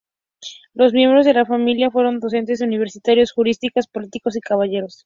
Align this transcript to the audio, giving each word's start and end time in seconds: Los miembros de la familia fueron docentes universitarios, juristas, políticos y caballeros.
Los 0.73 0.93
miembros 0.93 1.27
de 1.27 1.33
la 1.35 1.45
familia 1.45 1.91
fueron 1.91 2.19
docentes 2.19 2.61
universitarios, 2.61 3.31
juristas, 3.33 3.85
políticos 3.87 4.35
y 4.35 4.39
caballeros. 4.41 4.99